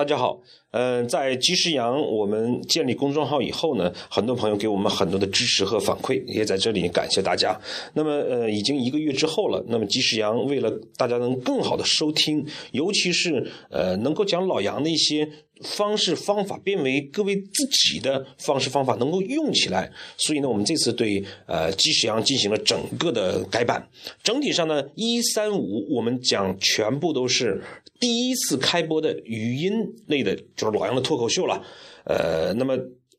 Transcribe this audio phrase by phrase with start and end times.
[0.00, 0.40] 大家好，
[0.70, 7.54] 嗯，在及时阳我们建立公众号以后呢，很多朋友给我们很多的支持和反馈，也在这里感谢大家。
[7.92, 12.42] 那么，呃，已经一个月之后了，那么及时阳为了大家能更好的收听，
[12.72, 15.28] 尤其是呃能够将老杨的一些。
[15.62, 23.86] 方式方法变为各位自己的方式方法能够用起来，所以呢，我们这次对呃及时阳进行了整个的改版。
[24.22, 27.62] 整体上呢，一三五我们讲全部都是
[28.00, 29.72] 第一次开播的语音
[30.08, 31.62] 类的，就是老杨的脱口秀了。
[32.04, 32.76] 呃，那么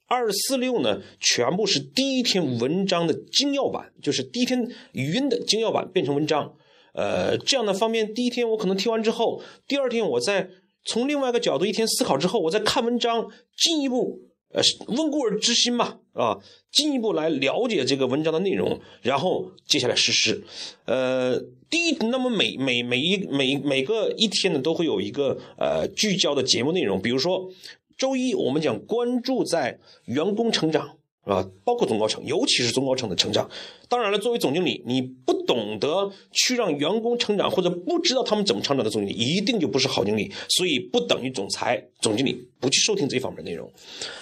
[0.07, 6.53] 二四六呢，全部是第一天文章的精要版，就是第一天语音的精要版变成文章。
[6.93, 10.49] 呃，这样的方便，第一天我可能听完之后，第二天我再。
[10.83, 14.19] 从另外一个角度一天思考之后，我再看文章，进一步
[14.53, 16.37] 呃温故而知新嘛啊，
[16.71, 20.43] 进一步来了解这个文章的内容，然后接下来实施。
[20.85, 27.49] 呃，第一，那么每每每一每每个一天呢，都会有一个呃聚焦的节目内容，比如说
[27.97, 30.97] 周一我们讲关注在员工成长。
[31.23, 33.47] 啊，包括中高层，尤其是中高层的成长。
[33.87, 40.31] 当然了，作为总经理，你不懂得去让员工成长，或者不知道他们怎么成长的总经理，一定就不是好经理。
[40.49, 43.71] 所以，不等于总裁、总经理不去收听这方面内容。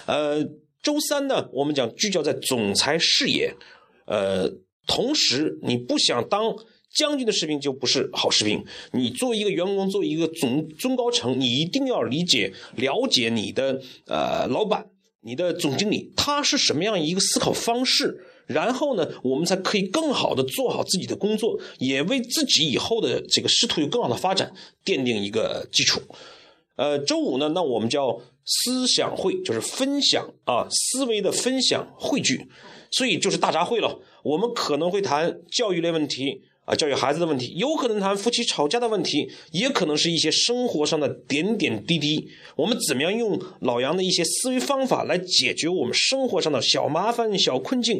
[0.07, 0.43] 呃，
[0.83, 3.53] 周三呢，我们讲聚焦在总裁视野。
[4.05, 4.51] 呃，
[4.85, 6.53] 同时，你不想当
[6.93, 8.61] 将军的士兵就不是好士兵。
[8.91, 14.85] 你作为一个员工，作为一个总中高层，你一定要理解、了解你的呃老板。
[15.21, 18.23] 你的总经理他是什么样一个思考方式？
[18.47, 24.51] 然后呢，我们才可以更好的做好自己的工作，也为自己以后的这个仕途有更好的发展
[24.83, 26.01] 奠定一个基础。
[26.75, 32.47] 呃，周五呢，那我们叫思想会，就是分享啊，思维的分享汇聚，
[32.89, 33.99] 所以就是大杂烩了。
[34.23, 36.41] 我们可能会谈教育类问题。
[36.69, 42.29] 啊，教育孩子的问题，有可能谈夫妻吵架的问题，也可能是一些生活上的点点滴滴。
[42.55, 47.99] 我们怎么样用老杨的一些思维方法来解决我们生活上的小麻烦、小困境？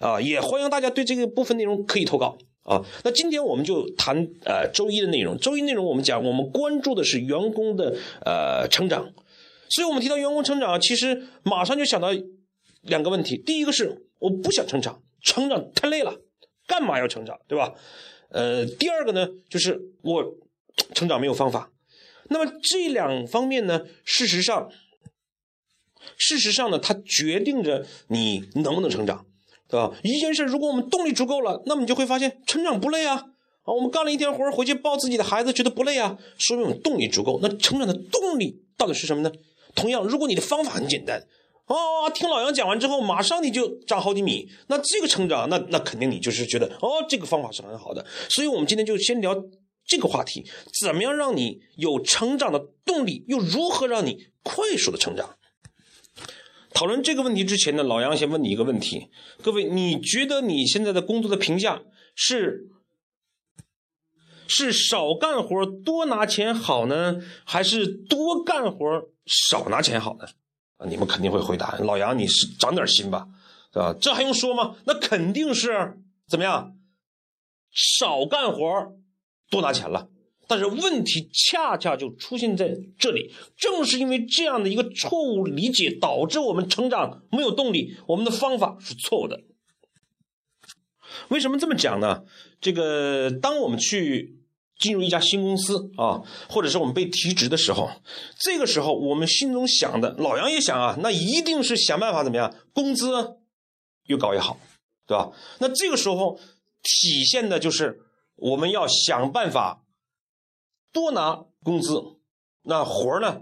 [0.00, 2.84] 啊，也欢迎大家对这个部分内容可以投稿啊。
[3.04, 5.38] 那今天我们就谈呃周一的内容。
[5.38, 7.96] 周一内容我们讲，我们关注的是员工的
[8.26, 9.08] 呃成长。
[9.70, 12.08] 所以我们提到员工成长，其实马上就想到
[12.82, 13.36] 两个问题。
[13.36, 16.14] 第一个是我不想成长，成长太累了。
[16.68, 17.74] 干嘛要成长，对吧？
[18.28, 20.22] 呃，第二个呢，就是我
[20.94, 21.72] 成长没有方法。
[22.28, 24.70] 那么这两方面呢，事实上，
[26.18, 29.24] 事实上呢，它决定着你能不能成长，
[29.66, 29.96] 对吧？
[30.04, 33.14] 一件事，如果我们动力足够了，那么你就会发现成长不累啊。
[33.62, 37.40] 啊，我们干了一天活回去抱自己的孩子，觉得不累啊，说明我们动力足够。
[37.42, 39.32] 那成长的动力到底是什么呢？
[39.74, 41.26] 同样，如果你的方法很简单。
[41.68, 48.04] 哦，听老杨讲完之后，马上你就长好几米，那这个成长，那那肯定你就是觉得哦，这个方法是很好的。
[48.30, 49.36] 所以，我们今天就先聊
[49.84, 50.44] 这个话题：
[50.80, 55.36] 怎么样让你有成长的动力，又如何让你快速的成长？
[56.72, 59.08] 讨论这个问题之前呢，老杨先问你一个问题：
[59.42, 61.82] 各位，你觉得你现在的工作的评价
[62.14, 62.68] 是
[64.46, 68.78] 是少干活多拿钱好呢，还是多干活
[69.26, 70.26] 少拿钱好呢？
[70.78, 73.28] 啊，你们肯定会回答老杨，你是长点心吧，
[73.72, 73.94] 对吧？
[74.00, 74.76] 这还用说吗？
[74.86, 76.76] 那肯定是怎么样，
[77.72, 78.92] 少干活
[79.50, 80.08] 多拿钱了。
[80.46, 89.40] 但是问题恰恰就出现在这里，正是因为这样的一个错误理解，导致我们成长没有动力，我们的方法是错误的。
[91.28, 92.22] 为什么这么讲呢？
[92.60, 94.36] 这个，当我们去。
[94.78, 97.90] 进入一家新公司啊，或者是我们被提职的时候，
[98.38, 103.38] 这个时候我们心中想的，老杨也想啊，那一定是想办法怎么样，工资
[104.04, 104.58] 越高越好，
[105.06, 105.32] 对吧？
[105.58, 106.38] 那这个时候
[106.82, 107.98] 体现的就是
[108.36, 109.82] 我们要想办法
[110.92, 112.00] 多拿工资，
[112.62, 113.40] 那活儿呢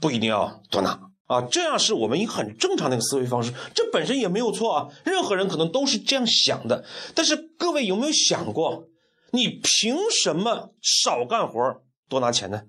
[0.00, 6.82] 不一定要多拿啊，这样是我们一个很正常的一个思维方式，这本身也没有错啊，任何人可能都是这样想的。
[7.14, 8.88] 但是各位有没有想过？
[9.32, 12.62] 你凭什么少干活多拿钱呢？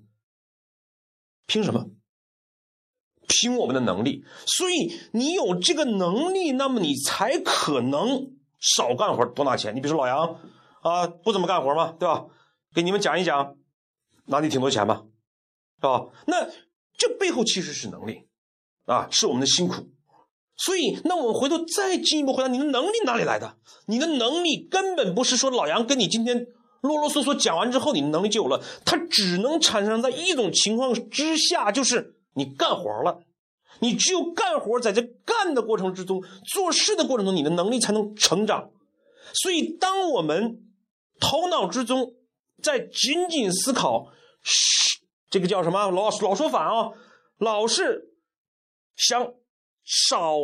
[1.46, 1.86] 凭什么？
[3.26, 4.24] 凭我们的能力。
[4.46, 9.74] 所以你有这个能力，那么你才可能少干活多拿钱。
[9.74, 10.40] 你比如说老杨
[10.82, 12.26] 啊，不怎么干活嘛，对吧？
[12.74, 13.56] 给你们讲一讲，
[14.26, 15.04] 拿你挺多钱吧，
[15.76, 16.06] 是吧？
[16.26, 16.48] 那
[16.96, 18.28] 这背后其实是能力
[18.84, 19.90] 啊，是我们的辛苦。
[20.64, 23.56] 所以，那我们回头再进一步回答，你的能力哪里来的？
[23.86, 26.46] 你的能力根本不是说老杨跟你今天
[26.82, 28.62] 啰啰嗦嗦讲完之后，你的能力就有了。
[28.84, 33.20] 它只能产生在一种情况之下，就是你干活了。
[33.80, 36.22] 你只有干活，在这干的过程之中，
[36.52, 38.70] 做事的过程中，你的能力才能成长。
[39.32, 40.60] 所以，当我们
[41.18, 42.12] 头脑之中
[42.62, 44.08] 在仅仅思考，
[45.30, 45.90] 这个叫什么？
[45.90, 46.90] 老老说反啊。
[47.38, 48.10] 老是
[48.96, 49.32] 想
[49.90, 50.36] 少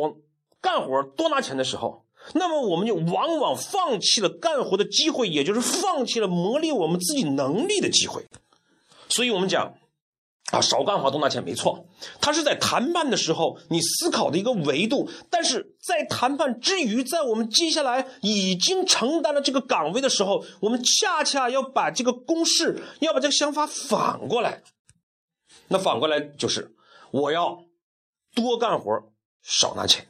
[0.59, 8.25] 干活多拿钱的时候，那么我们就往往放弃了干活的机会，也就是放弃了磨砺我们自己能力的机会。
[9.09, 9.73] 所以我们讲。
[10.49, 11.85] 啊，少干活多拿钱，没错。
[12.21, 24.63] 它是在谈判的时候你思考的一个维度，但是在谈判之余，在我们接下来已经承担了这个岗位的时候，我们恰恰要把这个公式，要把这个想法反过来。
[25.67, 26.73] 那反过来就是，
[27.11, 27.65] 我要
[28.33, 28.89] 多干活
[29.47, 30.07] 少拿钱。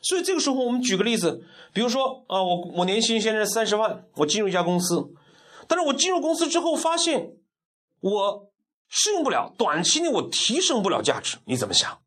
[0.00, 5.12] 所以这个时候，我们举个例子，比如说啊，我我年薪现在三十万，我进入一家公司，
[5.66, 7.32] 但是我进入公司之后发现
[8.00, 8.48] 我。
[8.90, 12.00] 适应不了，短期内我提升不了价值，你怎么想？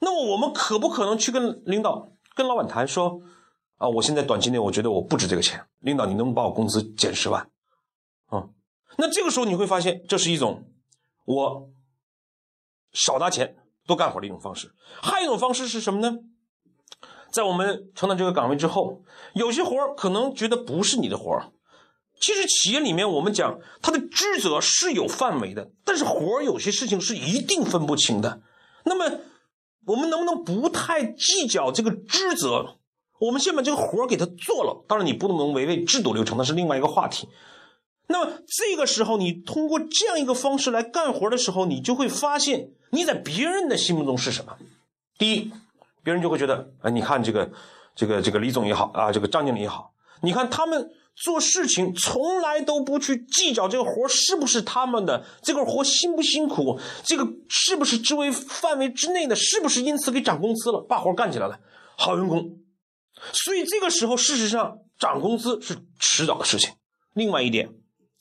[0.00, 3.22] 那么我们可不可能去跟领导、跟老板谈说，
[3.78, 7.50] 啊，我现在短期内我觉得我不值这个钱，领导你能不能把我工资减十万？
[8.26, 8.50] 啊，
[8.98, 10.62] 那这个时候你会发现，这是一种
[11.24, 11.70] 我
[12.92, 13.56] 少拿钱
[13.88, 14.70] 多干活的一种方式。
[15.02, 16.18] 还有一种方式是什么呢？
[17.32, 19.02] 在我们承担这个岗位之后，
[19.34, 21.52] 有些活可能觉得不是你的活
[22.20, 28.40] 其实企业里面，我们讲他的职责是有范围的，但是活有些事情是一定分不清的。
[28.84, 29.20] 那么，
[29.86, 32.76] 我们能不能不太计较这个职责？
[33.20, 34.84] 我们先把这个活给他做了。
[34.88, 37.28] 当然，你不能违背制度流程，那是另外一个话题。
[38.08, 44.56] 那么，这个时候你通过这样一个方式来干活的时候，你就会发现你在别人的心目中是什么？
[45.18, 45.52] 第一，
[46.02, 47.50] 别人就会觉得，哎，你看这个，
[47.94, 50.90] 这个，这个李总也好啊，这个张经理也好，你看他们。
[51.20, 61.58] 做事情从来都不去计较这个活是不是他们的，这个活辛不辛苦，这个是不是职位范围之内的，是不是因此给涨工资了，把活干起来了，
[61.96, 62.60] 好员工。
[63.32, 66.70] 所以这个时候，事实上涨工资是迟早的事情。
[67.14, 67.68] 另外一点，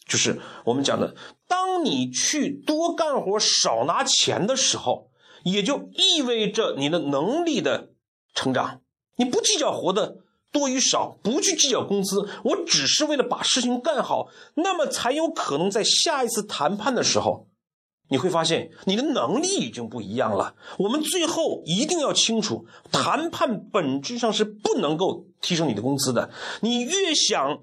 [0.07, 1.15] 就是我们讲的，
[1.47, 5.09] 当你去多干活少拿钱的时候，
[5.43, 7.89] 也就意味着你的能力的
[8.33, 8.81] 成长，
[9.17, 10.17] 你不计较活的。
[10.49, 17.47] 多与少，不去计较工资，我只是为了把事情干好，那么才有可能在下一次谈判的时候，
[18.07, 20.55] 你会发现你的能力已经不一样了。
[20.79, 26.31] 我们最后一定要清楚，谈判本质上是不能够提升你的工资的。
[26.61, 27.59] 你越想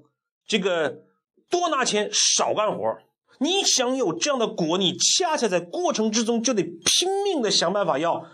[0.47, 1.01] 这个
[1.49, 2.97] 多拿钱少干活，
[3.39, 8.25] 你想有这样的果，你恰恰在过程之中就得拼命的想办法要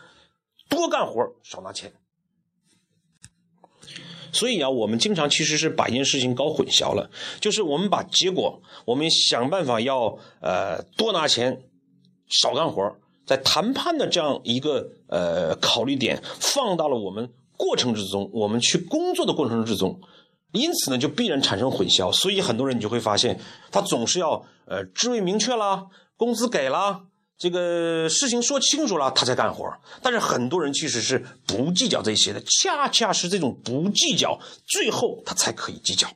[0.69, 1.93] 多干活少拿钱。
[4.33, 7.11] 所以啊，我们经常其实是把一件事情搞混淆了，
[7.41, 11.63] 就是我们把结果，我们想办法要呃多拿钱，
[12.29, 19.99] 少干活，在谈判的这样一个呃考虑点放到了我们过程之中，我们去工作的过程之中，
[20.51, 22.11] 因此呢就必然产生混淆。
[22.11, 23.39] 所以很多人你就会发现，
[23.71, 25.85] 他总是要呃职位明确啦，
[26.17, 27.01] 工资给了。
[27.37, 29.65] 这个事情说清楚了，他才干活。
[30.03, 36.07] 但是很多人其实是不计较这些的，恰恰是这种不计较，最后他才可以计较。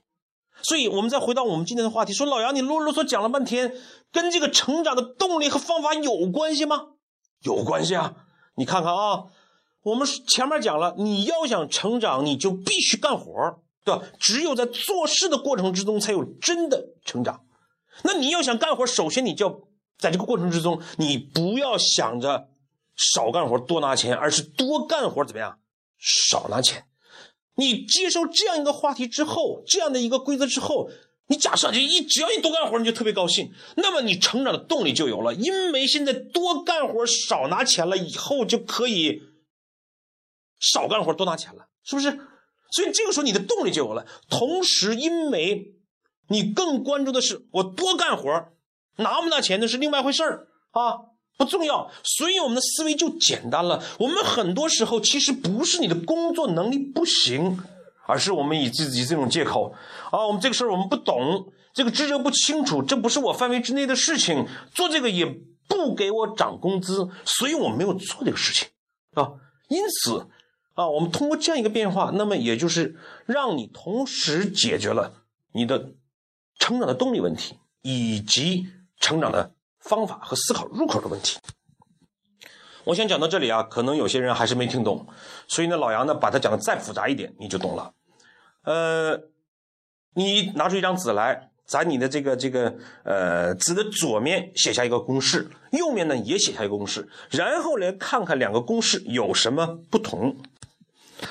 [0.62, 3.74] 所以，我们再回到我们今天的话题，说老杨，你啰啰嗦讲了半天，
[4.12, 6.90] 跟这个成长的动力和方法有关系吗？
[7.42, 8.14] 有关系啊！
[8.56, 9.26] 你看看啊，
[9.84, 13.34] 我们前面讲了，你要想成长，你就必须干活，
[13.86, 14.04] 对吧？
[14.20, 17.46] 只有在做事的过程之中，才有真的成长。
[18.04, 19.62] 那你要想干活，首先你就要。
[19.98, 22.50] 在这个过程之中，你不要想着
[22.98, 25.58] 少干活多拿钱，而是多干活怎么样
[25.98, 26.84] 少拿钱。
[27.56, 30.90] 你接受这样一个话题之后，这样的一个规则之后，
[31.28, 35.34] 你假设就一只要一多干活，你就特别高兴，那么你成长的动力就有了。
[35.34, 39.22] 因为现在多干活少拿钱了，以后就可以
[40.60, 42.20] 少干活多拿钱了，是不是？
[42.76, 44.06] 所以这个时候你的动力就有了。
[44.30, 45.76] 同时，因为
[46.30, 48.30] 你更关注的是我多干活。
[48.98, 50.96] 拿不拿钱那是另外一回事儿啊，
[51.38, 51.92] 不重要。
[52.02, 53.84] 所以我们的思维就简单了。
[54.00, 57.60] 我们很多时候其实不是你的工作能力不行，
[58.08, 59.74] 而是我们以自己这种借口
[60.12, 65.26] 啊，我们这个事儿我们不懂，这个职责不清楚，这不是我范围之内的事情，做这个也
[65.68, 68.70] 不给我涨工资，所以我没有做这个事情
[69.16, 69.34] 啊。
[69.68, 70.28] 因此
[70.76, 75.90] 啊，我们通过这样一个变化，那么也就是让你同时解决了你的
[76.60, 78.68] 成长的动力问题以及。
[78.98, 81.38] 成长的方法和思考入口的问题，
[82.86, 85.06] 我先讲到这里啊，可能有些人还是没听懂，
[85.48, 87.94] 所以呢，老杨呢把它讲的再复杂一点，你就懂了。
[88.64, 89.22] 呃，
[90.16, 100.38] 你拿出一张纸来，在你的这个这个呃纸的左面写下一个公式，右面呢也写下一个公式，然后来看看两个公式有什么不同。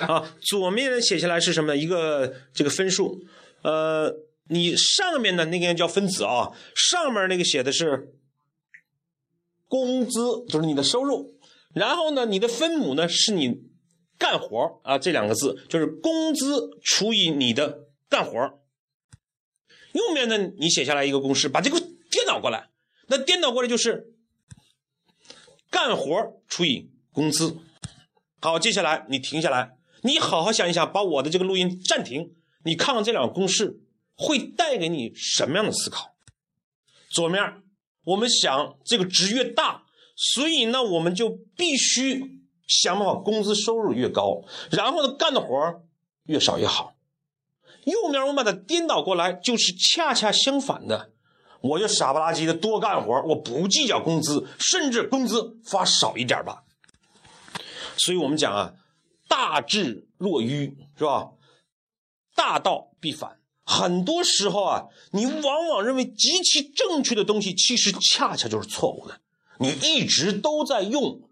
[0.00, 1.76] 啊，左面写下来是什么呢？
[1.76, 3.20] 一个这个分数，
[3.62, 4.14] 呃。
[4.46, 8.12] 你上面的那个叫分子啊，上面那个写的是
[9.68, 11.38] 工资，就是你的收入。
[11.72, 13.62] 然后呢，你的分母呢是你
[14.18, 18.38] 干活啊，这两个字就是工资除以你的干活
[19.92, 22.68] 右面呢，你写下来一个公式，把这个颠倒过来，
[23.06, 24.12] 那颠倒过来就是
[25.70, 27.56] 干活除以工资。
[28.44, 32.34] 好，接下来你停下来，你好好想一想，把我的这个录音暂停，
[32.66, 33.80] 你看看这两个公式
[34.18, 36.14] 会带给你什么样的思考？
[37.10, 37.42] 左面，
[38.04, 39.84] 我们想这个值越大，
[40.14, 45.56] 所以呢，我们就必须想办法工资收入越高，然后呢，干的活
[46.24, 46.92] 越少越好。
[47.84, 51.12] 右面我们把它颠倒过来，就是恰恰相反的，
[51.62, 56.64] 我就傻不拉几的多干活，我不计较工资，甚至工资发少一点吧。
[57.96, 58.74] 所以我们讲啊，
[59.28, 61.30] 大智若愚，是吧？
[62.34, 63.38] 大道必反。
[63.64, 69.20] 很多时候啊，你往往认为极其正确的东西，其实恰恰就是错误的。
[69.58, 71.22] 你一直都在用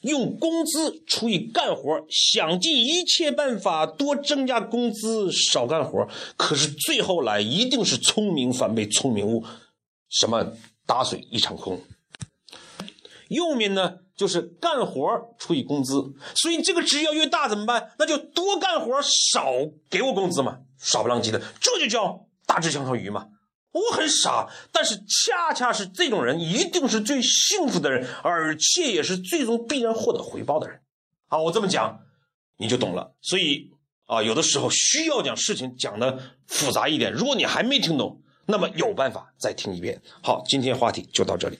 [0.00, 9.44] 用工资除以干活，想尽一切办法多增加工资，少干活，可是最后来一定是聪明反被聪明误，
[10.08, 10.54] 什么
[10.86, 11.82] 打水一场空。
[13.28, 13.98] 右面呢？
[14.20, 15.94] 就是干活除以工资，
[16.34, 17.90] 所以你这个值要越大怎么办？
[17.98, 19.46] 那就多干活少
[19.88, 23.28] 给我工资嘛，傻不浪叽的，这就叫大智相当于嘛。
[23.72, 30.78] 我很傻，但是恰恰是这种人一定是最幸福的人，而且也是最终必然获得回报的人。
[31.26, 31.98] 好，我这么讲
[32.58, 33.14] 你就懂了。
[33.22, 33.70] 所以
[34.04, 37.10] 啊，有的时候需要讲事情讲的复杂一点。
[37.10, 39.98] 如果你还没听懂，那么有办法再听一遍。
[40.22, 41.58] 好，今天话题就到这里。